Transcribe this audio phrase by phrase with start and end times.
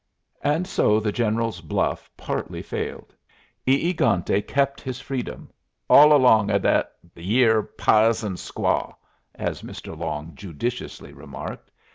[0.41, 3.13] And so the General's bluff partly failed.
[3.67, 5.51] E egante kept his freedom,
[5.87, 8.95] "all along o' thet yere pizen squaw,"
[9.35, 9.95] as Mr.
[9.95, 11.69] Long judiciously remarked.